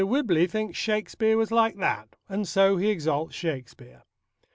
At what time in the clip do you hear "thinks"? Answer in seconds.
0.47-0.79